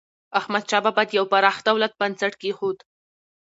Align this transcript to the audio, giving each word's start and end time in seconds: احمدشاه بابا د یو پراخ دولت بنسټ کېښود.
احمدشاه 0.39 0.81
بابا 0.85 1.03
د 1.07 1.11
یو 1.17 1.25
پراخ 1.31 1.57
دولت 1.69 1.91
بنسټ 2.01 2.33
کېښود. 2.41 2.77